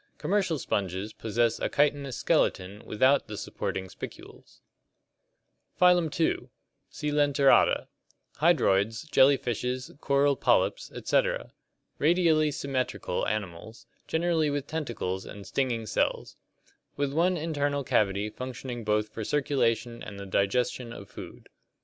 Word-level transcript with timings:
Commercial 0.17 0.57
sponges 0.57 1.13
possess 1.13 1.59
a 1.59 1.69
chitinous 1.69 2.17
skeleton 2.17 2.83
without 2.87 3.27
the 3.27 3.37
supporting 3.37 3.87
spicules. 3.87 4.59
Phylum 5.79 6.09
II. 6.19 6.49
Ccelenterata 6.91 7.85
(Gr. 8.33 8.39
jcolXos, 8.39 8.39
hollow, 8.43 8.49
and 8.49 8.55
cwcpov, 8.57 8.57
intes 8.57 8.57
tine). 8.57 8.57
Hydroids, 8.57 9.09
jellyfishes, 9.11 9.99
coral 10.01 10.35
polyps, 10.35 10.91
etc. 10.93 11.53
Radially 11.99 12.49
symmetrical 12.49 13.27
animals, 13.27 13.85
generally 14.07 14.49
with 14.49 14.65
tentacles 14.65 15.23
and 15.27 15.45
stinging 15.45 15.85
cells. 15.85 16.35
With 16.97 17.13
one 17.13 17.37
internal 17.37 17.83
cavity 17.83 18.31
functioning 18.31 18.83
both 18.83 19.09
for 19.09 19.23
circulation 19.23 20.01
and 20.01 20.19
the 20.19 20.25
digestion 20.25 20.91
of 20.93 21.11
food. 21.11 21.47